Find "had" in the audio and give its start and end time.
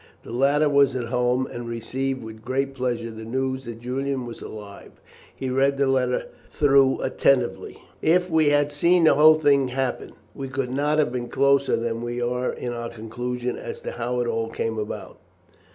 8.49-8.71